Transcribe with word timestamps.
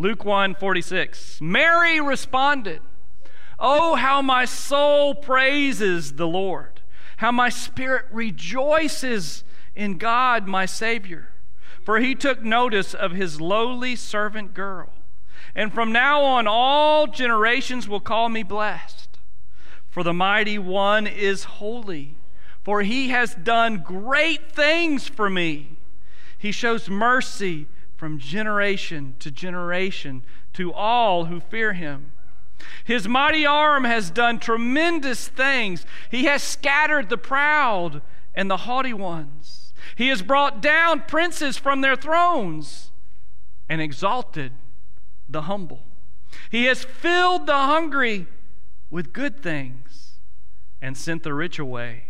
Luke 0.00 0.24
1 0.24 0.54
46. 0.54 1.40
Mary 1.40 2.00
responded, 2.00 2.80
Oh, 3.58 3.96
how 3.96 4.22
my 4.22 4.44
soul 4.44 5.14
praises 5.14 6.12
the 6.12 6.26
Lord, 6.26 6.80
how 7.16 7.32
my 7.32 7.48
spirit 7.48 8.06
rejoices 8.12 9.42
in 9.74 9.98
God, 9.98 10.46
my 10.46 10.66
Savior. 10.66 11.30
For 11.82 11.98
he 11.98 12.14
took 12.14 12.42
notice 12.42 12.94
of 12.94 13.12
his 13.12 13.40
lowly 13.40 13.96
servant 13.96 14.54
girl. 14.54 14.90
And 15.54 15.72
from 15.72 15.90
now 15.90 16.22
on, 16.22 16.46
all 16.46 17.08
generations 17.08 17.88
will 17.88 18.00
call 18.00 18.28
me 18.28 18.44
blessed. 18.44 19.18
For 19.90 20.04
the 20.04 20.12
mighty 20.12 20.58
one 20.58 21.08
is 21.08 21.44
holy, 21.44 22.14
for 22.62 22.82
he 22.82 23.08
has 23.08 23.34
done 23.34 23.82
great 23.84 24.52
things 24.52 25.08
for 25.08 25.28
me. 25.28 25.76
He 26.36 26.52
shows 26.52 26.88
mercy 26.88 27.66
from 27.98 28.16
generation 28.16 29.16
to 29.18 29.28
generation 29.28 30.22
to 30.52 30.72
all 30.72 31.24
who 31.24 31.40
fear 31.40 31.72
him. 31.72 32.12
His 32.84 33.08
mighty 33.08 33.44
arm 33.44 33.82
has 33.82 34.10
done 34.10 34.38
tremendous 34.38 35.26
things. 35.26 35.84
He 36.08 36.24
has 36.24 36.40
scattered 36.42 37.08
the 37.08 37.18
proud 37.18 38.00
and 38.36 38.48
the 38.48 38.58
haughty 38.58 38.92
ones. 38.92 39.72
He 39.96 40.08
has 40.08 40.22
brought 40.22 40.62
down 40.62 41.02
princes 41.08 41.56
from 41.56 41.80
their 41.80 41.96
thrones 41.96 42.92
and 43.68 43.82
exalted 43.82 44.52
the 45.28 45.42
humble. 45.42 45.82
He 46.50 46.66
has 46.66 46.84
filled 46.84 47.46
the 47.46 47.56
hungry 47.56 48.26
with 48.90 49.12
good 49.12 49.42
things 49.42 50.12
and 50.80 50.96
sent 50.96 51.24
the 51.24 51.34
rich 51.34 51.58
away 51.58 52.04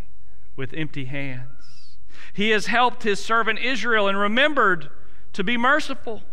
with 0.55 0.71
empty 0.73 1.05
hands. 1.05 1.97
He 2.31 2.51
has 2.51 2.67
helped 2.67 3.01
his 3.01 3.23
servant 3.23 3.57
Israel 3.57 4.07
and 4.07 4.19
remembered 4.19 4.89
to 5.33 5.43
be 5.43 5.57
merciful. 5.57 6.23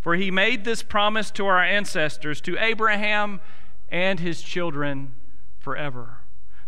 For 0.00 0.16
he 0.16 0.30
made 0.30 0.64
this 0.64 0.82
promise 0.82 1.30
to 1.30 1.46
our 1.46 1.62
ancestors, 1.62 2.40
to 2.42 2.58
Abraham 2.58 3.40
and 3.88 4.20
his 4.20 4.42
children 4.42 5.12
forever. 5.58 6.18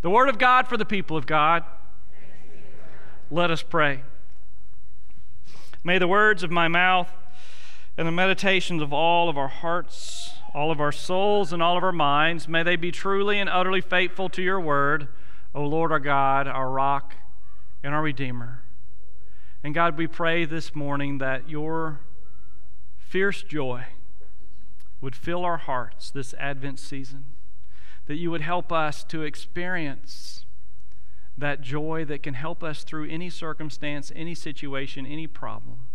The 0.01 0.09
word 0.09 0.29
of 0.29 0.39
God 0.39 0.67
for 0.67 0.77
the 0.77 0.87
people 0.87 1.17
of 1.17 1.27
God. 1.27 1.65
Let 3.31 3.51
us 3.51 3.63
pray. 3.63 4.05
May 5.85 5.99
the 5.99 6.09
words 6.09 6.43
of 6.43 6.51
my 6.51 6.69
mouth 6.69 7.13
and 7.99 8.09
the 8.09 8.13
meditations 8.13 8.81
of 8.81 8.93
all 8.93 9.29
of 9.29 9.37
our 9.37 9.49
hearts, 9.49 10.31
all 10.55 10.71
of 10.71 10.81
our 10.81 10.93
souls, 10.93 11.53
and 11.53 11.63
all 11.63 11.77
of 11.77 11.85
our 11.85 11.93
minds, 11.93 12.49
may 12.49 12.63
they 12.63 12.77
be 12.77 12.91
truly 12.91 13.39
and 13.39 13.51
utterly 13.51 13.81
faithful 13.81 14.29
to 14.31 14.43
your 14.43 14.61
word, 14.61 15.09
O 15.55 15.65
Lord 15.65 15.93
our 15.93 16.01
God, 16.01 16.47
our 16.47 16.71
rock 16.71 17.17
and 17.83 17.95
our 17.95 18.03
Redeemer. 18.03 18.63
And 19.67 19.75
God, 19.75 19.99
we 19.99 20.07
pray 20.07 20.45
this 20.45 20.77
morning 20.77 21.19
that 21.19 21.51
your 21.51 21.99
fierce 22.99 23.43
joy 23.43 23.87
would 25.01 25.17
fill 25.17 25.45
our 25.45 25.57
hearts 25.57 26.09
this 26.09 26.35
Advent 26.35 26.79
season, 26.79 27.25
that 28.07 28.15
you 28.15 28.31
would 28.31 28.43
help 28.43 28.71
us 28.71 29.03
to 29.03 29.23
experience 29.23 30.47
that 31.37 31.63
joy 31.63 32.05
that 32.05 32.23
can 32.23 32.35
help 32.35 32.63
us 32.63 32.85
through 32.85 33.09
any 33.11 33.29
circumstance, 33.29 34.13
any 34.15 34.37
situation, 34.37 35.05
any 35.05 35.27
problem 35.27 35.89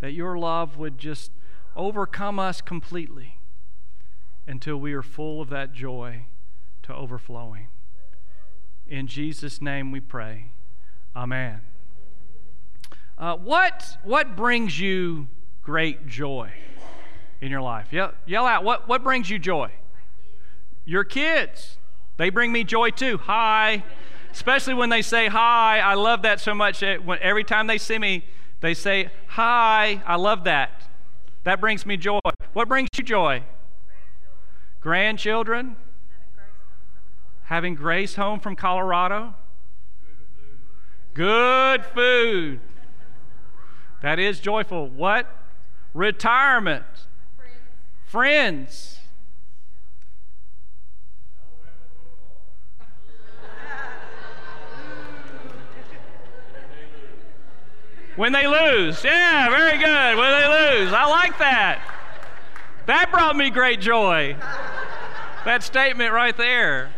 that 0.00 0.12
your 0.12 0.38
love 0.38 0.78
would 0.78 0.96
just 0.96 1.32
overcome 1.76 2.38
us 2.38 2.62
completely 2.62 3.36
until 4.46 4.78
we 4.78 4.94
are 4.94 5.02
full 5.02 5.42
of 5.42 5.50
that 5.50 5.74
joy 5.74 6.24
to 6.82 6.94
overflowing. 6.94 7.68
In 8.88 9.06
Jesus' 9.06 9.60
name 9.60 9.92
we 9.92 10.00
pray. 10.00 10.52
Amen. 11.14 11.60
Uh, 13.22 13.36
what, 13.36 13.98
what 14.02 14.34
brings 14.34 14.80
you 14.80 15.28
great 15.62 16.08
joy 16.08 16.50
in 17.40 17.52
your 17.52 17.60
life? 17.60 17.86
Yell, 17.92 18.12
yell 18.26 18.44
out, 18.44 18.64
what, 18.64 18.88
what 18.88 19.04
brings 19.04 19.30
you 19.30 19.38
joy? 19.38 19.70
Your 20.84 21.04
kids. 21.04 21.78
They 22.16 22.30
bring 22.30 22.50
me 22.50 22.64
joy 22.64 22.90
too. 22.90 23.18
Hi. 23.18 23.84
Especially 24.32 24.74
when 24.74 24.88
they 24.88 25.02
say 25.02 25.28
hi. 25.28 25.78
I 25.78 25.94
love 25.94 26.22
that 26.22 26.40
so 26.40 26.52
much. 26.52 26.82
Every 26.82 27.44
time 27.44 27.68
they 27.68 27.78
see 27.78 27.96
me, 27.96 28.24
they 28.60 28.74
say, 28.74 29.08
Hi, 29.28 30.02
I 30.04 30.16
love 30.16 30.42
that. 30.42 30.82
That 31.44 31.60
brings 31.60 31.86
me 31.86 31.96
joy. 31.96 32.18
What 32.54 32.66
brings 32.66 32.88
you 32.98 33.04
joy? 33.04 33.44
Grandchildren? 34.80 35.76
Having 37.44 37.76
Grace 37.76 38.16
home 38.16 38.40
from 38.40 38.56
Colorado? 38.56 39.36
Good 41.14 41.84
food. 41.84 41.84
Good 41.84 41.84
food. 41.94 42.60
That 44.02 44.18
is 44.18 44.40
joyful. 44.40 44.88
What? 44.88 45.26
Retirement. 45.94 46.84
Friends. 48.06 48.98
When 58.16 58.32
they 58.32 58.46
lose. 58.46 59.02
Yeah, 59.02 59.48
very 59.48 59.78
good. 59.78 60.18
When 60.18 60.30
they 60.30 60.80
lose. 60.80 60.92
I 60.92 61.06
like 61.06 61.38
that. 61.38 61.80
That 62.86 63.10
brought 63.10 63.36
me 63.36 63.50
great 63.50 63.80
joy. 63.80 64.36
that 65.44 65.62
statement 65.62 66.12
right 66.12 66.36
there. 66.36 66.92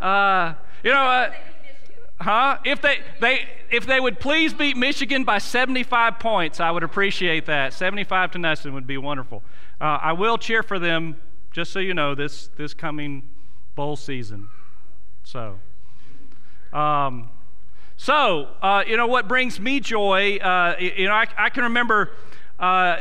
Uh, 0.00 0.54
you 0.84 0.92
know, 0.92 1.02
uh, 1.02 1.32
huh? 2.20 2.58
If 2.64 2.82
they, 2.82 2.98
they, 3.20 3.48
if 3.70 3.86
they 3.86 4.00
would 4.00 4.20
please 4.20 4.52
beat 4.54 4.76
Michigan 4.76 5.24
by 5.24 5.38
75 5.38 6.18
points, 6.18 6.60
I 6.60 6.70
would 6.70 6.82
appreciate 6.82 7.46
that. 7.46 7.72
75 7.72 8.32
to 8.32 8.38
nothing 8.38 8.72
would 8.74 8.86
be 8.86 8.98
wonderful. 8.98 9.42
Uh, 9.80 9.98
I 10.00 10.12
will 10.12 10.38
cheer 10.38 10.62
for 10.62 10.78
them, 10.78 11.16
just 11.52 11.72
so 11.72 11.78
you 11.78 11.94
know, 11.94 12.14
this, 12.14 12.48
this 12.56 12.74
coming 12.74 13.28
bowl 13.74 13.96
season. 13.96 14.48
So, 15.24 15.58
um, 16.72 17.30
so, 17.96 18.48
uh, 18.60 18.84
you 18.86 18.96
know, 18.96 19.06
what 19.06 19.28
brings 19.28 19.60
me 19.60 19.80
joy, 19.80 20.36
uh, 20.36 20.76
you 20.78 21.06
know, 21.06 21.14
I, 21.14 21.26
I 21.36 21.48
can 21.48 21.64
remember 21.64 22.12
uh, 22.58 22.98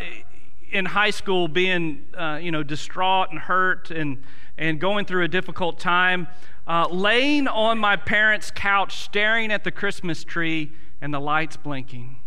in 0.71 0.85
high 0.85 1.09
school 1.09 1.47
being, 1.47 2.05
uh, 2.17 2.39
you 2.41 2.51
know, 2.51 2.63
distraught 2.63 3.31
and 3.31 3.39
hurt 3.39 3.91
and, 3.91 4.23
and 4.57 4.79
going 4.79 5.05
through 5.05 5.23
a 5.23 5.27
difficult 5.27 5.79
time, 5.79 6.27
uh, 6.67 6.87
laying 6.89 7.47
on 7.47 7.77
my 7.77 7.95
parents' 7.95 8.51
couch, 8.51 9.03
staring 9.03 9.51
at 9.51 9.63
the 9.63 9.71
Christmas 9.71 10.23
tree 10.23 10.71
and 11.01 11.13
the 11.13 11.19
lights 11.19 11.57
blinking. 11.57 12.17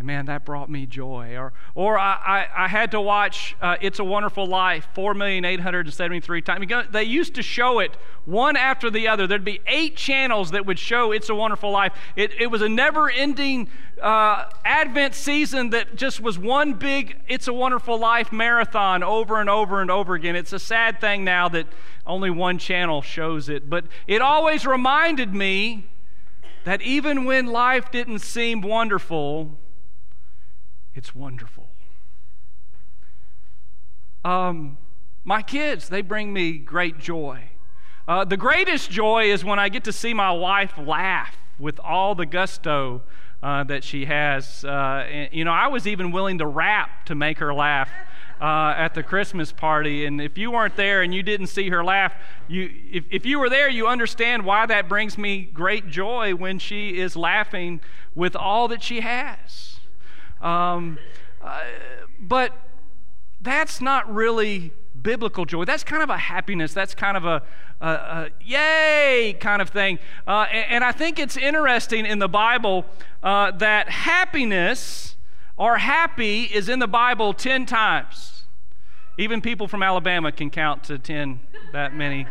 And 0.00 0.06
man, 0.06 0.24
that 0.26 0.46
brought 0.46 0.70
me 0.70 0.86
joy. 0.86 1.36
Or, 1.36 1.52
or 1.74 1.98
I, 1.98 2.46
I, 2.54 2.64
I 2.64 2.68
had 2.68 2.92
to 2.92 3.02
watch 3.02 3.54
uh, 3.60 3.76
It's 3.82 3.98
a 3.98 4.04
Wonderful 4.04 4.46
Life 4.46 4.88
4,873 4.94 6.40
times. 6.40 6.66
They 6.90 7.04
used 7.04 7.34
to 7.34 7.42
show 7.42 7.80
it 7.80 7.98
one 8.24 8.56
after 8.56 8.88
the 8.88 9.08
other. 9.08 9.26
There'd 9.26 9.44
be 9.44 9.60
eight 9.66 9.96
channels 9.96 10.52
that 10.52 10.64
would 10.64 10.78
show 10.78 11.12
It's 11.12 11.28
a 11.28 11.34
Wonderful 11.34 11.70
Life. 11.70 11.92
It, 12.16 12.32
it 12.40 12.46
was 12.46 12.62
a 12.62 12.68
never 12.70 13.10
ending 13.10 13.68
uh, 14.00 14.46
Advent 14.64 15.14
season 15.14 15.68
that 15.68 15.96
just 15.96 16.18
was 16.18 16.38
one 16.38 16.72
big 16.72 17.20
It's 17.28 17.46
a 17.46 17.52
Wonderful 17.52 17.98
Life 17.98 18.32
marathon 18.32 19.02
over 19.02 19.38
and 19.38 19.50
over 19.50 19.82
and 19.82 19.90
over 19.90 20.14
again. 20.14 20.34
It's 20.34 20.54
a 20.54 20.58
sad 20.58 20.98
thing 21.02 21.24
now 21.24 21.50
that 21.50 21.66
only 22.06 22.30
one 22.30 22.56
channel 22.56 23.02
shows 23.02 23.50
it. 23.50 23.68
But 23.68 23.84
it 24.06 24.22
always 24.22 24.64
reminded 24.64 25.34
me 25.34 25.90
that 26.64 26.80
even 26.80 27.26
when 27.26 27.44
life 27.44 27.90
didn't 27.90 28.20
seem 28.20 28.62
wonderful, 28.62 29.58
it's 30.94 31.14
wonderful. 31.14 31.68
Um, 34.24 34.78
my 35.24 35.42
kids, 35.42 35.88
they 35.88 36.02
bring 36.02 36.32
me 36.32 36.58
great 36.58 36.98
joy. 36.98 37.50
Uh, 38.08 38.24
the 38.24 38.36
greatest 38.36 38.90
joy 38.90 39.30
is 39.30 39.44
when 39.44 39.58
I 39.58 39.68
get 39.68 39.84
to 39.84 39.92
see 39.92 40.14
my 40.14 40.32
wife 40.32 40.72
laugh 40.78 41.36
with 41.58 41.78
all 41.80 42.14
the 42.14 42.26
gusto 42.26 43.02
uh, 43.42 43.64
that 43.64 43.84
she 43.84 44.06
has. 44.06 44.64
Uh, 44.64 45.06
and, 45.10 45.32
you 45.32 45.44
know, 45.44 45.52
I 45.52 45.68
was 45.68 45.86
even 45.86 46.10
willing 46.10 46.38
to 46.38 46.46
rap 46.46 47.06
to 47.06 47.14
make 47.14 47.38
her 47.38 47.54
laugh. 47.54 47.90
Uh, 48.40 48.72
at 48.74 48.94
the 48.94 49.02
Christmas 49.02 49.52
party. 49.52 50.06
And 50.06 50.18
if 50.18 50.38
you 50.38 50.50
weren't 50.50 50.74
there 50.74 51.02
and 51.02 51.14
you 51.14 51.22
didn't 51.22 51.48
see 51.48 51.68
her 51.68 51.84
laugh, 51.84 52.14
you, 52.48 52.70
if, 52.90 53.04
if 53.10 53.26
you 53.26 53.38
were 53.38 53.50
there, 53.50 53.68
you 53.68 53.86
understand 53.86 54.46
why 54.46 54.64
that 54.64 54.88
brings 54.88 55.18
me 55.18 55.42
great 55.42 55.88
joy 55.88 56.34
when 56.34 56.58
she 56.58 56.98
is 56.98 57.16
laughing 57.16 57.82
with 58.14 58.34
all 58.34 58.66
that 58.68 58.82
she 58.82 59.00
has. 59.00 59.79
Um, 60.40 60.98
uh, 61.42 61.60
but 62.20 62.52
that's 63.40 63.80
not 63.80 64.12
really 64.12 64.72
biblical 65.02 65.44
joy. 65.44 65.64
That's 65.64 65.84
kind 65.84 66.02
of 66.02 66.10
a 66.10 66.16
happiness. 66.16 66.74
That's 66.74 66.94
kind 66.94 67.16
of 67.16 67.24
a, 67.24 67.42
a, 67.80 67.88
a 67.88 68.28
yay 68.42 69.36
kind 69.40 69.62
of 69.62 69.70
thing. 69.70 69.98
Uh, 70.26 70.46
and, 70.52 70.66
and, 70.70 70.84
I 70.84 70.92
think 70.92 71.18
it's 71.18 71.36
interesting 71.36 72.06
in 72.06 72.18
the 72.18 72.28
Bible 72.28 72.84
uh, 73.22 73.52
that 73.52 73.88
happiness 73.88 75.16
or 75.56 75.78
happy 75.78 76.44
is 76.44 76.68
in 76.68 76.78
the 76.78 76.88
Bible 76.88 77.32
10 77.32 77.66
times. 77.66 78.44
Even 79.18 79.40
people 79.40 79.68
from 79.68 79.82
Alabama 79.82 80.32
can 80.32 80.50
count 80.50 80.84
to 80.84 80.98
10 80.98 81.40
that 81.72 81.94
many 81.94 82.26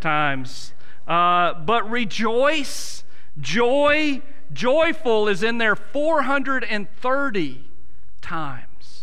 times. 0.00 0.72
Uh, 1.06 1.54
but 1.54 1.90
rejoice, 1.90 3.04
joy, 3.40 4.20
joyful 4.52 5.28
is 5.28 5.42
in 5.42 5.58
there 5.58 5.76
430 5.76 7.64
times. 8.20 9.02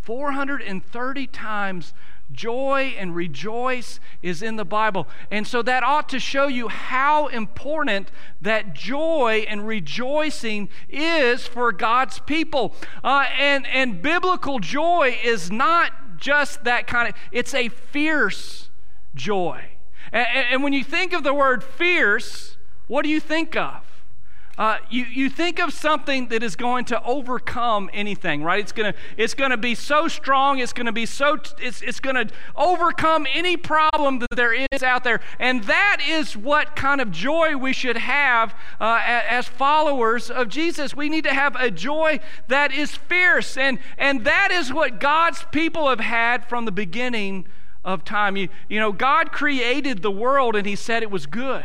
430 0.00 1.26
times 1.28 1.94
joy 2.32 2.94
and 2.98 3.14
rejoice 3.14 4.00
is 4.22 4.42
in 4.42 4.56
the 4.56 4.64
Bible. 4.64 5.06
And 5.30 5.46
so 5.46 5.62
that 5.62 5.82
ought 5.82 6.08
to 6.10 6.18
show 6.18 6.46
you 6.46 6.68
how 6.68 7.28
important 7.28 8.10
that 8.40 8.74
joy 8.74 9.44
and 9.48 9.66
rejoicing 9.66 10.68
is 10.88 11.46
for 11.46 11.72
God's 11.72 12.18
people. 12.20 12.74
Uh, 13.02 13.26
and, 13.38 13.66
and 13.66 14.02
biblical 14.02 14.58
joy 14.58 15.16
is 15.22 15.50
not 15.50 16.18
just 16.18 16.64
that 16.64 16.86
kind 16.86 17.08
of, 17.08 17.14
it's 17.32 17.54
a 17.54 17.68
fierce 17.68 18.68
joy. 19.14 19.62
And, 20.12 20.26
and 20.50 20.62
when 20.62 20.72
you 20.72 20.84
think 20.84 21.12
of 21.12 21.24
the 21.24 21.34
word 21.34 21.62
fierce, 21.62 22.56
what 22.86 23.02
do 23.02 23.08
you 23.08 23.20
think 23.20 23.56
of? 23.56 23.93
Uh, 24.56 24.78
you, 24.88 25.04
you 25.04 25.28
think 25.28 25.58
of 25.58 25.72
something 25.72 26.28
that 26.28 26.42
is 26.42 26.54
going 26.54 26.84
to 26.84 27.02
overcome 27.02 27.90
anything, 27.92 28.42
right? 28.42 28.60
It's 28.60 28.70
going 28.70 28.92
to 28.92 28.98
it's 29.16 29.34
gonna 29.34 29.56
be 29.56 29.74
so 29.74 30.06
strong, 30.06 30.60
it's 30.60 30.72
going 30.72 30.86
to 30.86 30.92
be 30.92 31.06
so, 31.06 31.38
it's, 31.58 31.82
it's 31.82 31.98
going 31.98 32.14
to 32.14 32.32
overcome 32.54 33.26
any 33.34 33.56
problem 33.56 34.20
that 34.20 34.30
there 34.36 34.52
is 34.52 34.82
out 34.82 35.02
there. 35.02 35.20
And 35.40 35.64
that 35.64 35.98
is 36.06 36.36
what 36.36 36.76
kind 36.76 37.00
of 37.00 37.10
joy 37.10 37.56
we 37.56 37.72
should 37.72 37.96
have 37.96 38.54
uh, 38.80 39.00
as 39.04 39.48
followers 39.48 40.30
of 40.30 40.48
Jesus. 40.48 40.94
We 40.94 41.08
need 41.08 41.24
to 41.24 41.34
have 41.34 41.56
a 41.56 41.70
joy 41.70 42.20
that 42.46 42.72
is 42.72 42.94
fierce. 42.94 43.56
And, 43.56 43.80
and 43.98 44.24
that 44.24 44.52
is 44.52 44.72
what 44.72 45.00
God's 45.00 45.44
people 45.50 45.88
have 45.88 46.00
had 46.00 46.48
from 46.48 46.64
the 46.64 46.72
beginning 46.72 47.46
of 47.84 48.04
time. 48.04 48.36
You, 48.36 48.48
you 48.68 48.78
know, 48.78 48.92
God 48.92 49.32
created 49.32 50.02
the 50.02 50.12
world 50.12 50.54
and 50.54 50.66
He 50.66 50.76
said 50.76 51.02
it 51.02 51.10
was 51.10 51.26
good. 51.26 51.64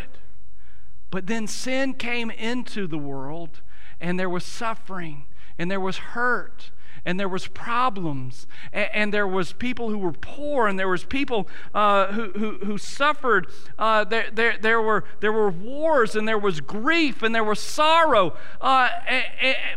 But 1.11 1.27
then 1.27 1.47
sin 1.47 1.94
came 1.94 2.29
into 2.31 2.88
the 2.88 2.97
world, 2.97 3.61
and 4.00 4.19
there 4.19 4.29
was 4.29 4.44
suffering, 4.44 5.25
and 5.57 5.69
there 5.69 5.79
was 5.79 5.97
hurt, 5.97 6.71
and 7.06 7.19
there 7.19 7.29
was 7.29 7.47
problems, 7.47 8.45
and, 8.71 8.89
and 8.94 9.13
there 9.13 9.27
was 9.27 9.53
people 9.53 9.89
who 9.89 9.97
were 9.97 10.13
poor, 10.13 10.67
and 10.67 10.77
there 10.77 10.88
was 10.88 11.06
people 11.06 11.47
uh, 11.73 12.07
who, 12.13 12.31
who, 12.31 12.57
who, 12.65 12.77
suffered. 12.77 13.47
Uh, 13.77 14.03
there, 14.03 14.29
there, 14.31 14.57
there, 14.59 14.81
were, 14.81 15.06
there 15.19 15.33
were 15.33 15.50
wars, 15.50 16.15
and 16.15 16.27
there 16.27 16.38
was 16.38 16.61
grief, 16.61 17.23
and 17.23 17.33
there 17.33 17.44
was 17.44 17.59
sorrow. 17.59 18.35
Uh, 18.62 18.89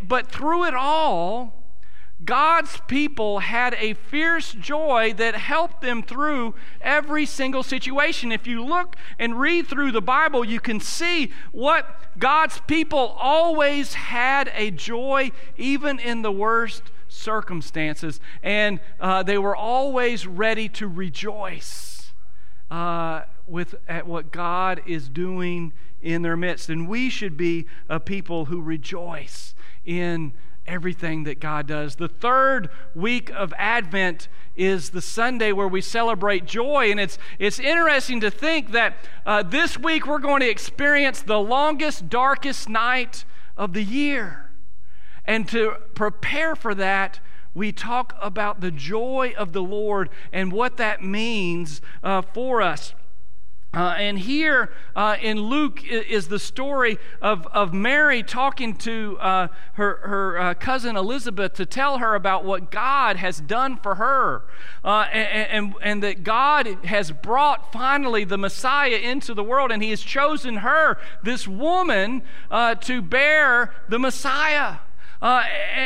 but 0.06 0.30
through 0.30 0.64
it 0.64 0.74
all, 0.74 1.61
God's 2.24 2.78
people 2.86 3.40
had 3.40 3.74
a 3.74 3.94
fierce 3.94 4.52
joy 4.52 5.14
that 5.16 5.34
helped 5.34 5.80
them 5.80 6.02
through 6.02 6.54
every 6.80 7.26
single 7.26 7.62
situation. 7.62 8.30
If 8.30 8.46
you 8.46 8.64
look 8.64 8.96
and 9.18 9.40
read 9.40 9.66
through 9.66 9.92
the 9.92 10.02
Bible, 10.02 10.44
you 10.44 10.60
can 10.60 10.78
see 10.78 11.32
what 11.50 12.18
God's 12.18 12.60
people 12.66 13.16
always 13.18 13.94
had 13.94 14.52
a 14.54 14.70
joy, 14.70 15.32
even 15.56 15.98
in 15.98 16.22
the 16.22 16.32
worst 16.32 16.84
circumstances. 17.08 18.20
And 18.42 18.80
uh, 19.00 19.22
they 19.22 19.38
were 19.38 19.56
always 19.56 20.26
ready 20.26 20.68
to 20.70 20.86
rejoice 20.86 22.12
uh, 22.70 23.22
with, 23.46 23.74
at 23.88 24.06
what 24.06 24.30
God 24.32 24.82
is 24.86 25.08
doing 25.08 25.72
in 26.00 26.22
their 26.22 26.36
midst. 26.36 26.68
And 26.68 26.88
we 26.88 27.10
should 27.10 27.36
be 27.36 27.66
a 27.88 28.00
people 28.00 28.46
who 28.46 28.60
rejoice 28.60 29.54
in 29.84 30.32
everything 30.66 31.24
that 31.24 31.40
God 31.40 31.66
does. 31.66 31.96
The 31.96 32.08
third 32.08 32.70
week 32.94 33.30
of 33.30 33.52
Advent 33.56 34.28
is 34.56 34.90
the 34.90 35.00
Sunday 35.00 35.52
where 35.52 35.68
we 35.68 35.80
celebrate 35.80 36.44
joy. 36.46 36.90
And 36.90 37.00
it's, 37.00 37.18
it's 37.38 37.58
interesting 37.58 38.20
to 38.20 38.30
think 38.30 38.72
that 38.72 38.96
uh, 39.26 39.42
this 39.42 39.78
week 39.78 40.06
we're 40.06 40.18
going 40.18 40.40
to 40.40 40.48
experience 40.48 41.22
the 41.22 41.40
longest, 41.40 42.08
darkest 42.08 42.68
night 42.68 43.24
of 43.56 43.72
the 43.72 43.82
year. 43.82 44.50
And 45.24 45.48
to 45.48 45.76
prepare 45.94 46.54
for 46.54 46.74
that, 46.74 47.20
we 47.54 47.72
talk 47.72 48.16
about 48.20 48.60
the 48.60 48.70
joy 48.70 49.34
of 49.36 49.52
the 49.52 49.62
Lord 49.62 50.10
and 50.32 50.52
what 50.52 50.78
that 50.78 51.02
means 51.02 51.80
uh, 52.02 52.22
for 52.22 52.62
us. 52.62 52.94
Uh, 53.74 53.94
and 53.96 54.18
here 54.18 54.70
uh, 54.94 55.16
in 55.22 55.40
Luke 55.40 55.82
is 55.82 56.28
the 56.28 56.38
story 56.38 56.98
of, 57.22 57.46
of 57.46 57.72
Mary 57.72 58.22
talking 58.22 58.76
to 58.76 59.16
uh, 59.18 59.48
her, 59.74 59.96
her 60.04 60.38
uh, 60.38 60.54
cousin 60.54 60.94
Elizabeth 60.94 61.54
to 61.54 61.64
tell 61.64 61.96
her 61.96 62.14
about 62.14 62.44
what 62.44 62.70
God 62.70 63.16
has 63.16 63.40
done 63.40 63.78
for 63.78 63.94
her. 63.94 64.42
Uh, 64.84 65.06
and, 65.10 65.48
and, 65.48 65.74
and, 65.80 66.02
that 66.02 66.22
God 66.22 66.66
has 66.84 67.12
brought 67.12 67.72
finally 67.72 68.24
the 68.24 68.36
Messiah 68.36 68.96
into 68.96 69.32
the 69.32 69.44
world, 69.44 69.72
and 69.72 69.82
He 69.82 69.88
has 69.90 70.02
chosen 70.02 70.56
her, 70.56 70.98
this 71.22 71.48
woman, 71.48 72.22
uh, 72.50 72.74
to 72.74 73.00
bear 73.00 73.72
the 73.88 73.98
Messiah. 73.98 74.80
Uh, 75.22 75.44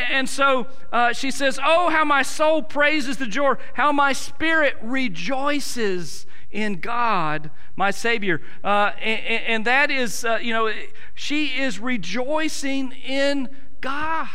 and 0.09 0.27
so 0.27 0.67
uh, 0.91 1.13
she 1.13 1.31
says, 1.31 1.59
Oh, 1.63 1.89
how 1.89 2.03
my 2.03 2.23
soul 2.23 2.63
praises 2.63 3.17
the 3.17 3.27
joy, 3.27 3.53
how 3.75 3.91
my 3.93 4.11
spirit 4.11 4.75
rejoices 4.81 6.25
in 6.51 6.79
God, 6.79 7.51
my 7.75 7.91
Savior. 7.91 8.41
Uh, 8.63 8.91
and, 9.01 9.43
and, 9.43 9.65
that 9.65 9.91
is, 9.91 10.23
uh, 10.23 10.39
you 10.41 10.53
know, 10.53 10.71
she 11.13 11.59
is 11.59 11.79
rejoicing 11.79 12.91
in 12.91 13.49
God. 13.81 14.27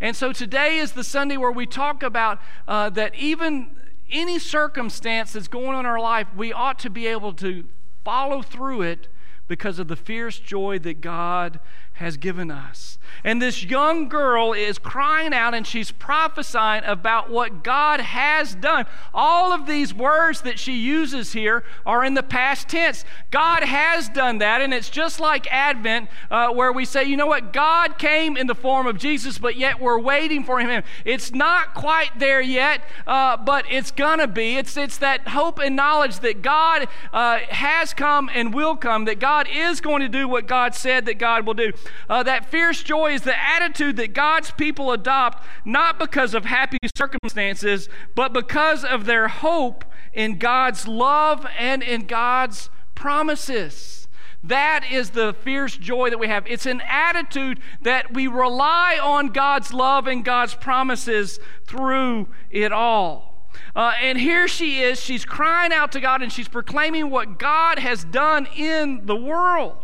And 0.00 0.16
so 0.16 0.32
today 0.32 0.78
is 0.78 0.92
the 0.92 1.04
Sunday 1.04 1.36
where 1.36 1.52
we 1.52 1.66
talk 1.66 2.02
about 2.02 2.40
uh, 2.66 2.90
that 2.90 3.14
even 3.14 3.70
any 4.10 4.38
circumstance 4.38 5.32
that's 5.32 5.48
going 5.48 5.68
on 5.68 5.80
in 5.80 5.86
our 5.86 6.00
life, 6.00 6.26
we 6.36 6.52
ought 6.52 6.78
to 6.80 6.90
be 6.90 7.06
able 7.06 7.32
to 7.34 7.64
follow 8.04 8.42
through 8.42 8.82
it 8.82 9.08
because 9.48 9.78
of 9.78 9.88
the 9.88 9.96
fierce 9.96 10.38
joy 10.38 10.78
that 10.80 11.00
God 11.00 11.60
has 12.02 12.16
given 12.16 12.50
us. 12.50 12.98
And 13.24 13.40
this 13.40 13.62
young 13.62 14.08
girl 14.08 14.52
is 14.52 14.78
crying 14.78 15.32
out 15.32 15.54
and 15.54 15.66
she's 15.66 15.92
prophesying 15.92 16.82
about 16.84 17.30
what 17.30 17.62
God 17.62 18.00
has 18.00 18.54
done. 18.54 18.86
All 19.14 19.52
of 19.52 19.66
these 19.66 19.94
words 19.94 20.42
that 20.42 20.58
she 20.58 20.72
uses 20.72 21.32
here 21.32 21.62
are 21.86 22.04
in 22.04 22.14
the 22.14 22.22
past 22.22 22.68
tense. 22.68 23.04
God 23.30 23.62
has 23.62 24.08
done 24.08 24.38
that, 24.38 24.60
and 24.60 24.74
it's 24.74 24.90
just 24.90 25.20
like 25.20 25.50
Advent, 25.52 26.08
uh, 26.30 26.48
where 26.50 26.72
we 26.72 26.84
say, 26.84 27.04
you 27.04 27.16
know 27.16 27.26
what, 27.26 27.52
God 27.52 27.98
came 27.98 28.36
in 28.36 28.46
the 28.46 28.54
form 28.54 28.86
of 28.86 28.98
Jesus, 28.98 29.38
but 29.38 29.56
yet 29.56 29.80
we're 29.80 30.00
waiting 30.00 30.42
for 30.44 30.58
him. 30.58 30.82
It's 31.04 31.32
not 31.32 31.74
quite 31.74 32.18
there 32.18 32.40
yet, 32.40 32.82
uh, 33.06 33.36
but 33.36 33.64
it's 33.70 33.90
gonna 33.90 34.26
be. 34.26 34.56
It's, 34.56 34.76
it's 34.76 34.98
that 34.98 35.28
hope 35.28 35.58
and 35.58 35.76
knowledge 35.76 36.20
that 36.20 36.42
God 36.42 36.88
uh, 37.12 37.38
has 37.48 37.94
come 37.94 38.28
and 38.34 38.52
will 38.52 38.76
come, 38.76 39.04
that 39.04 39.20
God 39.20 39.46
is 39.52 39.80
going 39.80 40.00
to 40.02 40.08
do 40.08 40.26
what 40.26 40.46
God 40.46 40.74
said 40.74 41.06
that 41.06 41.18
God 41.18 41.46
will 41.46 41.54
do. 41.54 41.72
Uh, 42.08 42.22
that 42.22 42.46
fierce 42.46 42.82
joy 42.82 43.12
is 43.14 43.22
the 43.22 43.40
attitude 43.40 43.96
that 43.96 44.12
God's 44.12 44.50
people 44.50 44.92
adopt, 44.92 45.44
not 45.64 45.98
because 45.98 46.34
of 46.34 46.44
happy 46.44 46.78
circumstances, 46.96 47.88
but 48.14 48.32
because 48.32 48.84
of 48.84 49.06
their 49.06 49.28
hope 49.28 49.84
in 50.12 50.38
God's 50.38 50.86
love 50.86 51.46
and 51.58 51.82
in 51.82 52.06
God's 52.06 52.70
promises. 52.94 54.02
That 54.44 54.84
is 54.90 55.10
the 55.10 55.34
fierce 55.34 55.76
joy 55.76 56.10
that 56.10 56.18
we 56.18 56.26
have. 56.26 56.46
It's 56.46 56.66
an 56.66 56.82
attitude 56.86 57.60
that 57.82 58.12
we 58.12 58.26
rely 58.26 58.98
on 59.00 59.28
God's 59.28 59.72
love 59.72 60.08
and 60.08 60.24
God's 60.24 60.54
promises 60.54 61.38
through 61.64 62.28
it 62.50 62.72
all. 62.72 63.32
Uh, 63.76 63.92
and 64.00 64.18
here 64.18 64.48
she 64.48 64.80
is, 64.80 65.00
she's 65.00 65.24
crying 65.24 65.72
out 65.72 65.92
to 65.92 66.00
God 66.00 66.22
and 66.22 66.32
she's 66.32 66.48
proclaiming 66.48 67.10
what 67.10 67.38
God 67.38 67.78
has 67.78 68.04
done 68.04 68.46
in 68.56 69.06
the 69.06 69.16
world. 69.16 69.81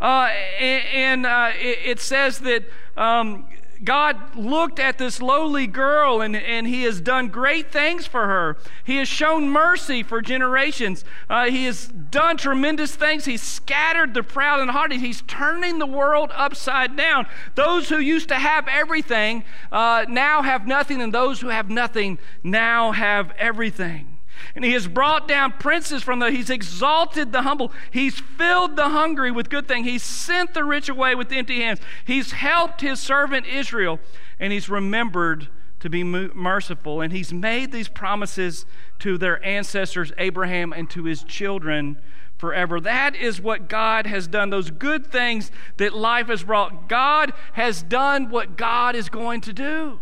Uh, 0.00 0.30
and, 0.60 1.26
uh, 1.26 1.50
it, 1.54 2.00
says 2.00 2.40
that 2.40 2.64
um, 2.96 3.46
God 3.84 4.36
looked 4.36 4.78
at 4.78 4.98
this 4.98 5.20
lowly 5.20 5.66
girl 5.66 6.20
and, 6.20 6.36
and 6.36 6.66
He 6.66 6.82
has 6.84 7.00
done 7.00 7.28
great 7.28 7.70
things 7.70 8.06
for 8.06 8.26
her. 8.26 8.56
He 8.84 8.96
has 8.96 9.08
shown 9.08 9.48
mercy 9.50 10.02
for 10.02 10.22
generations. 10.22 11.04
Uh, 11.28 11.46
he 11.46 11.64
has 11.64 11.88
done 11.88 12.36
tremendous 12.36 12.94
things. 12.94 13.24
He's 13.24 13.42
scattered 13.42 14.14
the 14.14 14.22
proud 14.22 14.60
and 14.60 14.70
haughty. 14.70 14.98
He's 14.98 15.22
turning 15.22 15.78
the 15.78 15.86
world 15.86 16.30
upside 16.34 16.96
down. 16.96 17.26
Those 17.54 17.88
who 17.88 17.98
used 17.98 18.28
to 18.28 18.36
have 18.36 18.68
everything 18.68 19.44
uh, 19.72 20.06
now 20.08 20.42
have 20.42 20.66
nothing, 20.66 21.02
and 21.02 21.12
those 21.12 21.40
who 21.40 21.48
have 21.48 21.70
nothing 21.70 22.18
now 22.42 22.92
have 22.92 23.32
everything. 23.32 24.15
And 24.54 24.64
he 24.64 24.72
has 24.72 24.88
brought 24.88 25.28
down 25.28 25.52
princes 25.52 26.02
from 26.02 26.18
the, 26.18 26.30
he's 26.30 26.50
exalted 26.50 27.32
the 27.32 27.42
humble. 27.42 27.72
He's 27.90 28.18
filled 28.18 28.76
the 28.76 28.90
hungry 28.90 29.30
with 29.30 29.50
good 29.50 29.68
things. 29.68 29.86
He's 29.86 30.02
sent 30.02 30.54
the 30.54 30.64
rich 30.64 30.88
away 30.88 31.14
with 31.14 31.32
empty 31.32 31.60
hands. 31.60 31.80
He's 32.04 32.32
helped 32.32 32.80
his 32.80 33.00
servant 33.00 33.46
Israel, 33.46 34.00
and 34.38 34.52
he's 34.52 34.68
remembered 34.68 35.48
to 35.80 35.90
be 35.90 36.02
merciful. 36.02 37.00
And 37.00 37.12
he's 37.12 37.32
made 37.32 37.72
these 37.72 37.88
promises 37.88 38.66
to 39.00 39.18
their 39.18 39.44
ancestors, 39.44 40.12
Abraham, 40.18 40.72
and 40.72 40.88
to 40.90 41.04
his 41.04 41.22
children 41.22 41.98
forever. 42.38 42.80
That 42.80 43.16
is 43.16 43.40
what 43.40 43.68
God 43.68 44.06
has 44.06 44.26
done. 44.26 44.50
Those 44.50 44.70
good 44.70 45.06
things 45.06 45.50
that 45.76 45.94
life 45.94 46.28
has 46.28 46.44
brought. 46.44 46.88
God 46.88 47.32
has 47.52 47.82
done 47.82 48.30
what 48.30 48.56
God 48.56 48.94
is 48.94 49.08
going 49.08 49.40
to 49.42 49.52
do. 49.52 50.00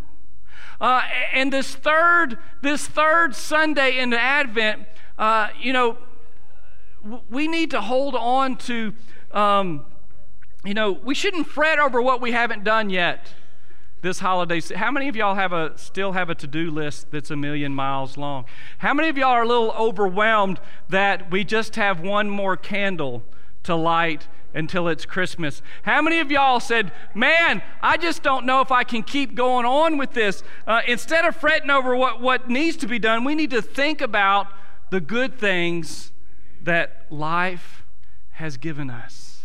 Uh, 0.80 1.02
and 1.32 1.52
this 1.52 1.74
third, 1.74 2.38
this 2.62 2.86
third 2.86 3.34
Sunday 3.34 3.98
in 3.98 4.12
Advent, 4.12 4.86
uh, 5.18 5.48
you 5.60 5.72
know, 5.72 5.98
we 7.30 7.46
need 7.48 7.70
to 7.70 7.80
hold 7.80 8.14
on 8.14 8.56
to, 8.56 8.94
um, 9.32 9.84
you 10.64 10.74
know, 10.74 10.92
we 10.92 11.14
shouldn't 11.14 11.46
fret 11.46 11.78
over 11.78 12.00
what 12.00 12.20
we 12.20 12.32
haven't 12.32 12.64
done 12.64 12.90
yet 12.90 13.34
this 14.04 14.18
holiday. 14.18 14.60
How 14.74 14.90
many 14.90 15.08
of 15.08 15.16
y'all 15.16 15.34
have 15.34 15.52
a 15.52 15.76
still 15.76 16.12
have 16.12 16.28
a 16.30 16.34
to-do 16.34 16.70
list 16.70 17.10
that's 17.10 17.30
a 17.30 17.36
million 17.36 17.74
miles 17.74 18.16
long? 18.16 18.44
How 18.78 18.94
many 18.94 19.08
of 19.08 19.16
y'all 19.16 19.30
are 19.30 19.42
a 19.42 19.48
little 19.48 19.72
overwhelmed 19.72 20.60
that 20.90 21.30
we 21.30 21.42
just 21.42 21.76
have 21.76 22.00
one 22.00 22.28
more 22.28 22.56
candle 22.56 23.22
to 23.64 23.74
light 23.74 24.28
until 24.54 24.88
it's 24.88 25.04
Christmas. 25.04 25.60
How 25.82 26.00
many 26.00 26.20
of 26.20 26.30
y'all 26.30 26.60
said, 26.60 26.92
Man, 27.14 27.62
I 27.82 27.96
just 27.96 28.22
don't 28.22 28.46
know 28.46 28.60
if 28.60 28.70
I 28.70 28.84
can 28.84 29.02
keep 29.02 29.34
going 29.34 29.66
on 29.66 29.98
with 29.98 30.12
this? 30.12 30.42
Uh, 30.66 30.80
instead 30.86 31.24
of 31.24 31.36
fretting 31.36 31.70
over 31.70 31.94
what, 31.96 32.20
what 32.20 32.48
needs 32.48 32.76
to 32.78 32.86
be 32.86 32.98
done, 32.98 33.24
we 33.24 33.34
need 33.34 33.50
to 33.50 33.60
think 33.60 34.00
about 34.00 34.46
the 34.90 35.00
good 35.00 35.38
things 35.38 36.12
that 36.62 37.06
life 37.10 37.84
has 38.32 38.56
given 38.56 38.90
us. 38.90 39.42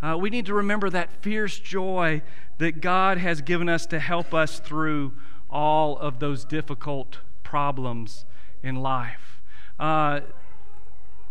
Uh, 0.00 0.16
we 0.16 0.30
need 0.30 0.46
to 0.46 0.54
remember 0.54 0.90
that 0.90 1.10
fierce 1.22 1.58
joy 1.58 2.22
that 2.58 2.80
God 2.80 3.18
has 3.18 3.40
given 3.40 3.68
us 3.68 3.86
to 3.86 3.98
help 3.98 4.32
us 4.32 4.60
through 4.60 5.12
all 5.50 5.98
of 5.98 6.18
those 6.18 6.44
difficult 6.44 7.18
problems 7.42 8.24
in 8.62 8.76
life. 8.76 9.40
Uh, 9.78 10.20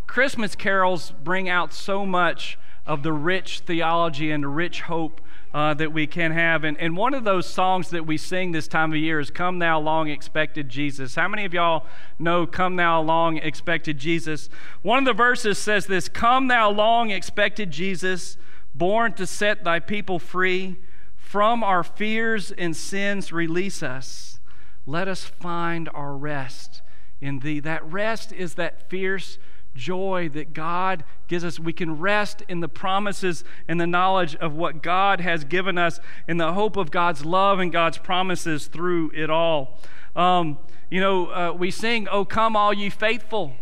Christmas 0.08 0.56
carols 0.56 1.14
bring 1.24 1.50
out 1.50 1.74
so 1.74 2.06
much 2.06 2.58
of 2.86 3.04
the 3.04 3.14
rich 3.14 3.62
theology 3.62 4.32
and 4.32 4.44
the 4.44 4.48
rich 4.48 4.82
hope 4.82 5.22
uh, 5.54 5.74
that 5.76 5.94
we 5.94 6.08
can 6.08 6.32
have. 6.32 6.64
And, 6.64 6.78
and 6.80 6.98
one 6.98 7.14
of 7.14 7.24
those 7.24 7.46
songs 7.46 7.90
that 7.92 8.06
we 8.06 8.18
sing 8.18 8.52
this 8.52 8.68
time 8.68 8.92
of 8.92 8.98
year 8.98 9.20
is 9.20 9.30
Come 9.30 9.60
Thou 9.60 9.80
Long 9.80 10.10
Expected 10.10 10.68
Jesus. 10.68 11.16
How 11.16 11.28
many 11.28 11.46
of 11.46 11.54
y'all 11.54 11.86
know 12.18 12.48
Come 12.48 12.76
Thou 12.76 13.02
Long 13.02 13.38
Expected 13.38 13.98
Jesus? 13.98 14.50
One 14.82 15.00
of 15.00 15.06
the 15.06 15.14
verses 15.14 15.58
says 15.58 15.86
this 15.86 16.10
Come 16.10 16.48
Thou 16.48 16.72
Long 16.72 17.12
Expected 17.12 17.72
Jesus, 17.72 18.38
born 18.74 19.14
to 19.14 19.28
set 19.28 19.64
thy 19.64 19.80
people 19.80 20.20
free. 20.20 20.78
From 21.16 21.64
our 21.64 21.84
fears 21.84 22.52
and 22.52 22.76
sins, 22.76 23.32
release 23.32 23.82
us. 23.82 24.40
Let 24.86 25.08
us 25.08 25.24
find 25.24 25.90
our 25.94 26.16
rest 26.16 26.82
in 27.22 27.40
thee. 27.40 27.60
That 27.60 27.84
rest 27.90 28.34
is 28.34 28.56
that 28.56 28.90
fierce 28.90 29.38
joy 29.76 30.30
that 30.34 30.54
God 30.54 31.04
gives 31.28 31.44
us. 31.44 31.60
We 31.60 31.74
can 31.74 32.00
rest 32.00 32.44
in 32.48 32.60
the 32.60 32.68
promises 32.68 33.44
and 33.68 33.80
the 33.80 33.88
knowledge 33.88 34.36
of 34.36 34.54
what 34.54 34.84
God 34.84 35.22
has 35.22 35.44
given 35.44 35.78
us 35.78 36.00
in 36.28 36.38
the 36.38 36.54
hope 36.54 36.78
of 36.78 36.92
God's 36.92 37.26
love 37.26 37.60
and 37.60 37.72
God's 37.72 37.98
promises 37.98 38.68
through 38.68 39.12
it 39.16 39.30
all. 39.30 39.80
Um, 40.16 40.60
you 40.90 41.02
know, 41.02 41.28
uh, 41.28 41.54
we 41.54 41.72
sing, 41.72 42.08
Oh, 42.10 42.26
come, 42.26 42.56
all 42.56 42.74
ye 42.74 42.90
faithful, 42.90 43.54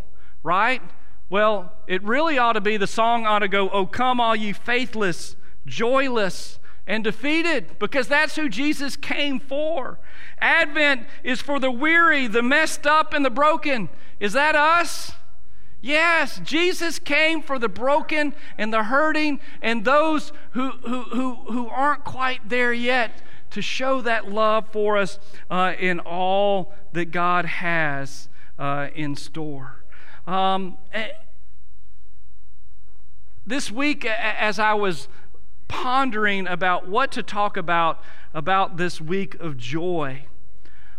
right? 0.43 0.81
Well, 1.29 1.71
it 1.87 2.03
really 2.03 2.37
ought 2.37 2.53
to 2.53 2.61
be 2.61 2.75
the 2.77 2.87
song 2.87 3.25
ought 3.25 3.39
to 3.39 3.47
go, 3.47 3.69
Oh, 3.69 3.85
come, 3.85 4.19
all 4.19 4.35
ye 4.35 4.51
faithless, 4.51 5.35
joyless, 5.65 6.59
and 6.87 7.03
defeated, 7.03 7.79
because 7.79 8.07
that's 8.07 8.35
who 8.35 8.49
Jesus 8.49 8.97
came 8.97 9.39
for. 9.39 9.99
Advent 10.39 11.05
is 11.23 11.39
for 11.39 11.59
the 11.59 11.71
weary, 11.71 12.27
the 12.27 12.41
messed 12.41 12.85
up, 12.85 13.13
and 13.13 13.23
the 13.23 13.29
broken. 13.29 13.87
Is 14.19 14.33
that 14.33 14.55
us? 14.55 15.13
Yes, 15.81 16.39
Jesus 16.43 16.99
came 16.99 17.41
for 17.41 17.57
the 17.57 17.67
broken 17.67 18.33
and 18.57 18.71
the 18.71 18.83
hurting 18.83 19.39
and 19.61 19.83
those 19.83 20.31
who, 20.51 20.69
who, 20.69 21.03
who, 21.03 21.35
who 21.51 21.67
aren't 21.67 22.03
quite 22.03 22.49
there 22.49 22.71
yet 22.71 23.23
to 23.49 23.61
show 23.61 24.01
that 24.01 24.31
love 24.31 24.69
for 24.71 24.97
us 24.97 25.19
uh, 25.49 25.73
in 25.79 25.99
all 25.99 26.73
that 26.93 27.05
God 27.05 27.45
has 27.45 28.29
uh, 28.59 28.89
in 28.93 29.15
store. 29.15 29.83
Um, 30.27 30.77
eh, 30.93 31.09
this 33.45 33.71
week, 33.71 34.05
as 34.05 34.59
I 34.59 34.75
was 34.75 35.07
pondering 35.67 36.47
about 36.47 36.87
what 36.87 37.11
to 37.13 37.23
talk 37.23 37.57
about 37.57 38.03
about 38.33 38.77
this 38.77 39.01
week 39.01 39.35
of 39.39 39.57
joy, 39.57 40.25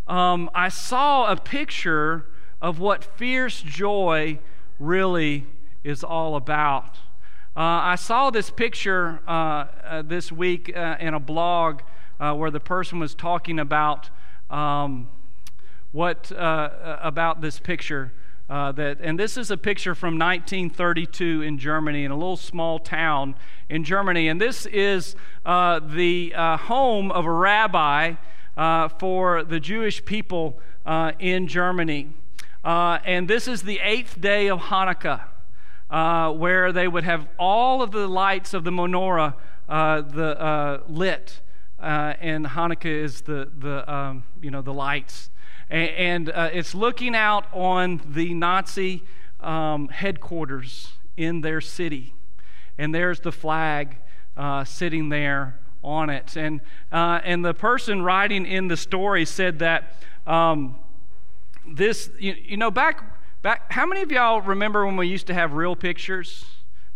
um, 0.09 0.51
I 0.55 0.69
saw 0.69 1.31
a 1.31 1.37
picture 1.37 2.27
of 2.61 2.79
what 2.81 3.05
fierce 3.05 3.63
joy 3.63 4.41
really 4.83 5.47
is 5.85 6.03
all 6.03 6.37
about. 6.37 6.97
Uh, 7.57 7.95
I 7.95 7.95
saw 7.97 8.31
this 8.31 8.51
picture 8.51 9.21
uh, 9.29 9.31
uh, 9.31 10.03
this 10.03 10.33
week 10.33 10.75
uh, 10.75 10.97
in 10.99 11.15
a 11.15 11.21
blog 11.21 11.83
uh, 12.19 12.35
where 12.35 12.51
the 12.51 12.61
person 12.61 12.99
was 12.99 13.15
talking 13.15 13.59
about 13.59 14.11
um, 14.51 15.09
what 15.93 16.33
uh, 16.33 16.99
about 17.03 17.41
this 17.41 17.59
picture. 17.59 18.13
that 18.49 18.99
and 19.01 19.19
this 19.19 19.37
is 19.37 19.51
a 19.51 19.57
picture 19.57 19.95
from 19.95 20.19
1932 20.19 21.43
in 21.43 21.59
Germany, 21.59 22.05
in 22.05 22.11
a 22.11 22.17
little 22.17 22.37
small 22.37 22.79
town 22.79 23.35
in 23.69 23.85
Germany, 23.85 24.29
and 24.29 24.41
this 24.41 24.67
is 24.67 25.15
the 25.45 26.33
home 26.63 27.11
of 27.13 27.27
a 27.27 27.31
rabbi 27.31 28.15
for 28.99 29.45
the 29.45 29.61
Jewish 29.61 30.05
people 30.05 30.59
in 31.19 31.47
Germany. 31.47 32.09
Uh, 32.65 33.01
and 33.05 33.27
this 33.27 33.49
is 33.49 33.63
the 33.63 33.81
eighth 33.83 34.21
day 34.21 34.49
of 34.49 34.61
Hanukkah, 34.61 35.25
uh, 35.91 36.31
where 36.31 36.71
they 36.73 36.87
would 36.87 37.03
have 37.03 37.27
all 37.37 37.83
of 37.83 37.91
the 37.91 38.07
lights 38.07 38.55
of 38.55 38.63
the 38.63 38.71
menorah 38.71 39.35
uh, 39.69 40.01
the, 40.03 40.41
uh, 40.41 40.81
lit. 40.87 41.41
Uh, 41.81 42.15
and 42.21 42.47
Hanukkah 42.47 42.85
is 42.87 43.23
the, 43.23 43.51
the, 43.59 43.93
um, 43.93 44.23
you 44.41 44.53
know, 44.53 44.63
the 44.63 44.73
lights. 44.73 45.31
And, 45.71 45.91
and 45.91 46.31
uh, 46.31 46.51
it's 46.53 46.73
looking 46.73 47.17
out 47.17 47.47
on 47.53 48.01
the 48.07 48.33
Nazi 48.33 49.03
um, 49.41 49.89
headquarters 49.89 50.93
in 51.17 51.41
their 51.41 51.61
city. 51.61 52.15
And 52.79 52.95
there's 52.95 53.19
the 53.21 53.33
flag 53.33 53.97
sitting 54.65 55.09
there 55.09 55.59
on 55.83 56.11
it. 56.11 56.37
And, 56.37 56.61
and 56.93 57.45
the 57.45 57.55
person 57.55 58.03
writing 58.03 58.47
in 58.47 58.69
the 58.69 58.77
story 58.77 59.25
said 59.25 59.59
that. 59.59 59.97
Um, 60.29 60.77
this, 61.67 62.11
you, 62.19 62.35
you 62.35 62.57
know, 62.57 62.71
back, 62.71 63.03
back, 63.43 63.73
how 63.73 63.87
many 63.87 64.03
of 64.03 64.11
y'all 64.11 64.41
remember 64.41 64.85
when 64.87 64.97
we 64.97 65.07
used 65.07 65.27
to 65.29 65.35
have 65.35 65.53
real 65.53 65.77
pictures 65.77 66.45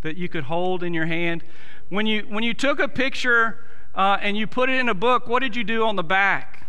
that 0.02 0.16
you 0.16 0.28
could 0.28 0.44
hold 0.44 0.82
in 0.82 0.94
your 0.94 1.06
hand? 1.06 1.44
When 1.88 2.06
you, 2.06 2.22
when 2.28 2.42
you 2.42 2.54
took 2.54 2.78
a 2.78 2.88
picture 2.88 3.58
uh, 3.94 4.18
and 4.20 4.36
you 4.36 4.46
put 4.46 4.68
it 4.68 4.78
in 4.78 4.88
a 4.88 4.94
book, 4.94 5.26
what 5.28 5.40
did 5.40 5.56
you 5.56 5.64
do 5.64 5.84
on 5.84 5.96
the 5.96 6.04
back? 6.04 6.66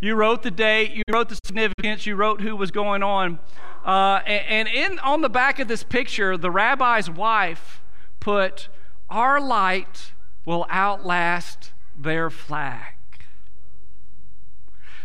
You 0.00 0.14
wrote 0.14 0.42
the 0.42 0.50
date, 0.50 0.92
you 0.92 1.02
wrote 1.10 1.28
the 1.28 1.38
significance, 1.44 2.06
you 2.06 2.14
wrote 2.14 2.40
who 2.40 2.54
was 2.54 2.70
going 2.70 3.02
on. 3.02 3.40
Uh, 3.84 4.20
and, 4.26 4.68
and 4.68 4.92
in, 4.92 4.98
on 5.00 5.22
the 5.22 5.28
back 5.28 5.58
of 5.58 5.66
this 5.66 5.82
picture, 5.82 6.36
the 6.36 6.50
rabbi's 6.50 7.10
wife 7.10 7.82
put, 8.20 8.68
Our 9.10 9.40
light 9.40 10.12
will 10.44 10.66
outlast 10.70 11.72
their 11.96 12.30
flag. 12.30 12.94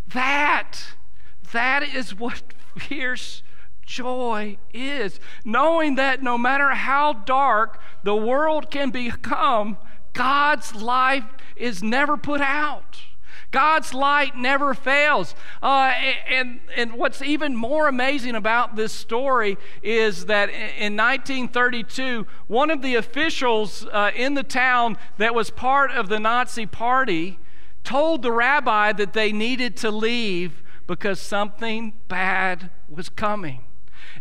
That 0.07 0.95
that 1.53 1.83
is 1.83 2.13
what 2.13 2.43
fierce 2.77 3.41
joy 3.85 4.57
is. 4.73 5.19
Knowing 5.45 5.95
that 5.95 6.21
no 6.21 6.37
matter 6.37 6.69
how 6.71 7.13
dark 7.13 7.79
the 8.03 8.15
world 8.15 8.69
can 8.69 8.91
become, 8.91 9.77
God's 10.13 10.75
light 10.75 11.23
is 11.55 11.81
never 11.81 12.17
put 12.17 12.41
out. 12.41 12.99
God's 13.51 13.93
light 13.93 14.35
never 14.35 14.73
fails. 14.73 15.35
Uh, 15.61 15.93
and, 16.27 16.59
and 16.75 16.93
what's 16.93 17.21
even 17.21 17.55
more 17.55 17.87
amazing 17.87 18.35
about 18.35 18.75
this 18.75 18.91
story 18.91 19.57
is 19.83 20.25
that 20.25 20.49
in 20.49 20.97
1932, 20.97 22.25
one 22.47 22.71
of 22.71 22.81
the 22.81 22.95
officials 22.95 23.85
uh, 23.91 24.09
in 24.15 24.33
the 24.33 24.43
town 24.43 24.97
that 25.19 25.35
was 25.35 25.51
part 25.51 25.91
of 25.91 26.09
the 26.09 26.19
Nazi 26.19 26.65
party 26.65 27.37
told 27.83 28.23
the 28.23 28.31
rabbi 28.31 28.91
that 28.91 29.13
they 29.13 29.31
needed 29.31 29.77
to 29.77 29.91
leave 29.91 30.62
because 30.87 31.19
something 31.19 31.93
bad 32.07 32.69
was 32.89 33.09
coming. 33.09 33.61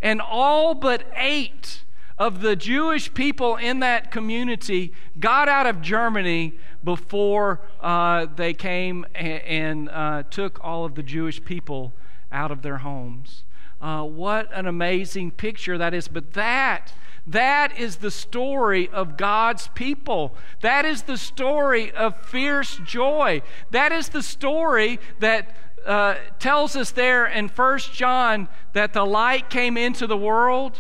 And 0.01 0.21
all 0.21 0.75
but 0.75 1.05
eight 1.17 1.83
of 2.19 2.41
the 2.41 2.55
Jewish 2.55 3.13
people 3.15 3.57
in 3.57 3.81
that 3.81 4.11
community 4.11 4.93
got 5.19 5.49
out 5.49 5.67
of 5.67 5.83
Germany 5.83 6.55
before 6.85 7.61
uh, 7.81 8.27
they 8.37 8.55
came 8.55 9.05
and, 9.15 9.43
and 9.43 9.89
uh, 9.89 10.23
took 10.31 10.63
all 10.63 10.85
of 10.85 10.95
the 10.95 11.03
Jewish 11.03 11.45
people 11.45 11.93
out 12.31 12.51
of 12.51 12.63
their 12.63 12.79
homes. 12.79 13.45
Uh, 13.81 14.05
what 14.05 14.49
an 14.53 14.67
amazing 14.67 15.33
picture 15.33 15.77
that 15.77 15.93
is. 15.93 16.07
But 16.07 16.35
that, 16.35 16.93
that 17.27 17.77
is 17.79 17.97
the 17.97 18.11
story 18.11 18.89
of 18.89 19.17
God's 19.17 19.69
people. 19.75 20.35
That 20.61 20.85
is 20.85 21.03
the 21.03 21.17
story 21.17 21.91
of 21.91 22.25
fierce 22.25 22.79
joy. 22.85 23.43
That 23.73 23.91
is 23.91 24.11
the 24.11 24.23
story 24.23 25.01
that 25.19 25.57
uh, 25.87 26.17
tells 26.39 26.77
us 26.77 26.91
there 26.91 27.27
in 27.27 27.49
First 27.49 27.93
John 27.93 28.49
that 28.73 28.93
the 28.93 29.05
light 29.05 29.51
came 29.51 29.77
into 29.77 30.07
the 30.07 30.17
world, 30.17 30.79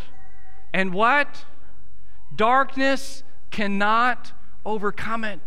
and 0.73 0.93
what? 0.93 1.45
Darkness 2.35 3.23
cannot 3.51 4.33
overcome 4.65 5.25
it. 5.25 5.41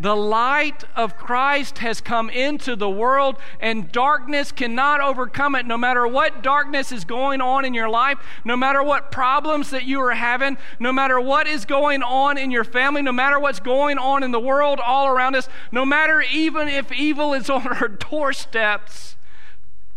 The 0.00 0.14
light 0.14 0.84
of 0.94 1.16
Christ 1.16 1.78
has 1.78 2.00
come 2.00 2.30
into 2.30 2.76
the 2.76 2.88
world, 2.88 3.36
and 3.58 3.90
darkness 3.90 4.52
cannot 4.52 5.00
overcome 5.00 5.56
it. 5.56 5.66
No 5.66 5.76
matter 5.76 6.06
what 6.06 6.40
darkness 6.40 6.92
is 6.92 7.04
going 7.04 7.40
on 7.40 7.64
in 7.64 7.74
your 7.74 7.88
life, 7.88 8.18
no 8.44 8.56
matter 8.56 8.80
what 8.80 9.10
problems 9.10 9.70
that 9.70 9.84
you 9.84 10.00
are 10.00 10.14
having, 10.14 10.56
no 10.78 10.92
matter 10.92 11.20
what 11.20 11.48
is 11.48 11.64
going 11.64 12.04
on 12.04 12.38
in 12.38 12.52
your 12.52 12.62
family, 12.62 13.02
no 13.02 13.10
matter 13.10 13.40
what's 13.40 13.58
going 13.58 13.98
on 13.98 14.22
in 14.22 14.30
the 14.30 14.38
world 14.38 14.78
all 14.78 15.08
around 15.08 15.34
us, 15.34 15.48
no 15.72 15.84
matter 15.84 16.20
even 16.32 16.68
if 16.68 16.92
evil 16.92 17.34
is 17.34 17.50
on 17.58 17.66
our 17.66 17.88
doorsteps, 17.88 19.16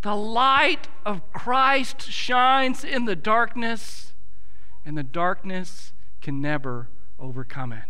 the 0.01 0.15
light 0.15 0.87
of 1.05 1.31
Christ 1.31 2.01
shines 2.01 2.83
in 2.83 3.05
the 3.05 3.15
darkness, 3.15 4.13
and 4.83 4.97
the 4.97 5.03
darkness 5.03 5.93
can 6.21 6.41
never 6.41 6.87
overcome 7.19 7.71
it. 7.71 7.83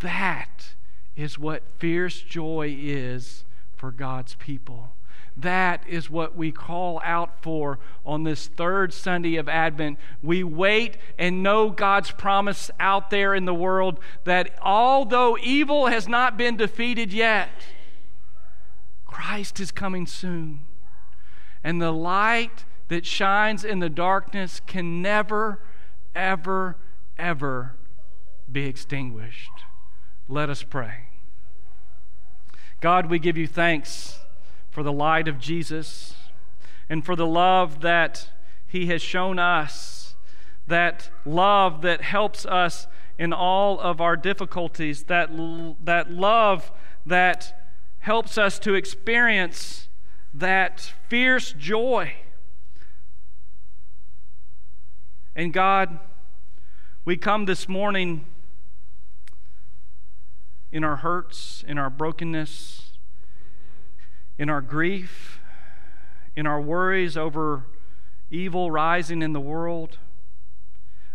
That 0.00 0.74
is 1.16 1.38
what 1.38 1.62
fierce 1.78 2.20
joy 2.20 2.76
is 2.78 3.44
for 3.76 3.90
God's 3.92 4.34
people. 4.36 4.90
That 5.36 5.82
is 5.88 6.08
what 6.08 6.36
we 6.36 6.52
call 6.52 7.00
out 7.04 7.42
for 7.42 7.80
on 8.06 8.22
this 8.22 8.46
third 8.46 8.92
Sunday 8.92 9.36
of 9.36 9.48
Advent. 9.48 9.98
We 10.22 10.44
wait 10.44 10.96
and 11.18 11.42
know 11.42 11.70
God's 11.70 12.12
promise 12.12 12.70
out 12.78 13.10
there 13.10 13.34
in 13.34 13.44
the 13.44 13.54
world 13.54 13.98
that 14.24 14.56
although 14.62 15.36
evil 15.42 15.86
has 15.86 16.06
not 16.06 16.36
been 16.36 16.56
defeated 16.56 17.12
yet, 17.12 17.50
Christ 19.06 19.58
is 19.58 19.72
coming 19.72 20.06
soon. 20.06 20.60
And 21.64 21.82
the 21.82 21.92
light 21.92 22.64
that 22.88 23.04
shines 23.04 23.64
in 23.64 23.80
the 23.80 23.88
darkness 23.88 24.60
can 24.66 25.02
never, 25.02 25.60
ever, 26.14 26.76
ever 27.18 27.74
be 28.50 28.66
extinguished. 28.66 29.50
Let 30.28 30.48
us 30.48 30.62
pray. 30.62 31.08
God, 32.80 33.10
we 33.10 33.18
give 33.18 33.36
you 33.36 33.46
thanks 33.46 34.20
for 34.70 34.82
the 34.82 34.92
light 34.92 35.28
of 35.28 35.38
Jesus 35.38 36.14
and 36.88 37.04
for 37.04 37.14
the 37.14 37.26
love 37.26 37.82
that 37.82 38.30
he 38.66 38.86
has 38.86 39.02
shown 39.02 39.38
us, 39.38 40.16
that 40.66 41.10
love 41.26 41.82
that 41.82 42.00
helps 42.00 42.46
us 42.46 42.86
in 43.18 43.34
all 43.34 43.78
of 43.78 44.00
our 44.00 44.16
difficulties, 44.16 45.04
that, 45.04 45.28
that 45.84 46.10
love 46.10 46.72
that 47.04 47.70
helps 48.00 48.38
us 48.38 48.58
to 48.60 48.74
experience 48.74 49.88
that 50.32 50.92
fierce 51.08 51.52
joy. 51.52 52.14
And 55.36 55.52
God, 55.52 56.00
we 57.04 57.18
come 57.18 57.44
this 57.44 57.68
morning 57.68 58.24
in 60.74 60.82
our 60.82 60.96
hurts, 60.96 61.64
in 61.68 61.78
our 61.78 61.88
brokenness, 61.88 62.98
in 64.36 64.50
our 64.50 64.60
grief, 64.60 65.38
in 66.34 66.48
our 66.48 66.60
worries 66.60 67.16
over 67.16 67.66
evil 68.28 68.72
rising 68.72 69.22
in 69.22 69.32
the 69.32 69.40
world. 69.40 69.98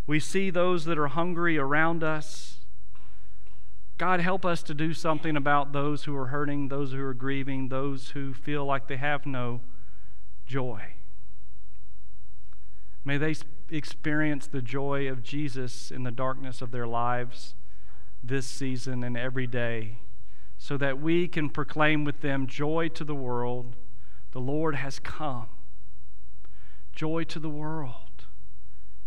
We 0.06 0.18
see 0.18 0.48
those 0.48 0.86
that 0.86 0.98
are 0.98 1.08
hungry 1.08 1.58
around 1.58 2.02
us. 2.02 2.56
God, 3.98 4.20
help 4.20 4.46
us 4.46 4.62
to 4.62 4.72
do 4.72 4.94
something 4.94 5.36
about 5.36 5.74
those 5.74 6.04
who 6.04 6.16
are 6.16 6.28
hurting, 6.28 6.68
those 6.68 6.92
who 6.92 7.04
are 7.04 7.12
grieving, 7.12 7.68
those 7.68 8.10
who 8.10 8.32
feel 8.32 8.64
like 8.64 8.88
they 8.88 8.96
have 8.96 9.26
no 9.26 9.60
joy. 10.46 10.94
May 13.04 13.18
they 13.18 13.34
experience 13.68 14.46
the 14.46 14.62
joy 14.62 15.06
of 15.06 15.22
Jesus 15.22 15.90
in 15.90 16.04
the 16.04 16.10
darkness 16.10 16.62
of 16.62 16.70
their 16.70 16.86
lives 16.86 17.56
this 18.22 18.46
season 18.46 19.02
and 19.02 19.16
every 19.16 19.46
day 19.46 19.98
so 20.58 20.76
that 20.76 21.00
we 21.00 21.26
can 21.26 21.48
proclaim 21.48 22.04
with 22.04 22.20
them 22.20 22.46
joy 22.46 22.88
to 22.88 23.02
the 23.02 23.14
world. 23.14 23.76
The 24.32 24.40
Lord 24.40 24.74
has 24.76 24.98
come. 24.98 25.48
Joy 26.92 27.24
to 27.24 27.38
the 27.38 27.48
world. 27.48 28.26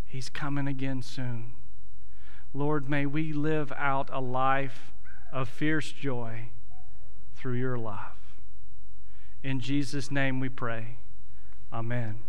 He's 0.05 0.29
coming 0.29 0.67
again 0.67 1.01
soon. 1.01 1.53
Lord, 2.53 2.89
may 2.89 3.05
we 3.05 3.33
live 3.33 3.71
out 3.77 4.09
a 4.11 4.19
life 4.19 4.93
of 5.31 5.47
fierce 5.47 5.91
joy 5.91 6.49
through 7.35 7.55
your 7.55 7.77
love. 7.77 8.17
In 9.43 9.59
Jesus' 9.59 10.09
name 10.09 10.39
we 10.39 10.49
pray. 10.49 10.97
Amen. 11.71 12.19